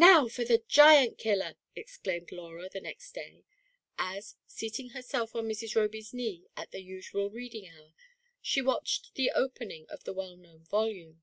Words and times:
"Now 0.00 0.28
for 0.28 0.46
the 0.46 0.64
Giant 0.66 1.18
kiUer!" 1.18 1.56
exclaimed 1.76 2.32
Laura 2.32 2.70
the 2.70 2.80
next 2.80 3.12
day, 3.12 3.44
as, 3.98 4.36
seating 4.46 4.88
herself 4.96 5.36
on 5.36 5.46
Mrs. 5.46 5.76
Roby's 5.76 6.14
knee 6.14 6.46
at 6.56 6.70
the 6.70 6.80
usual 6.80 7.28
reading 7.28 7.68
hour, 7.68 7.92
she 8.40 8.62
watched 8.62 9.14
the 9.14 9.30
opening 9.32 9.84
of 9.90 10.04
tlie 10.04 10.14
well 10.14 10.36
known 10.38 10.64
volume. 10.64 11.22